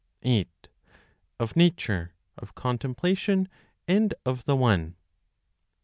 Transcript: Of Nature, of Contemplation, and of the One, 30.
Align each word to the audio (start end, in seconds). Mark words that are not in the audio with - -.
Of 1.39 1.55
Nature, 1.55 2.15
of 2.35 2.55
Contemplation, 2.55 3.47
and 3.87 4.15
of 4.25 4.45
the 4.45 4.55
One, 4.55 4.95
30. 4.95 4.97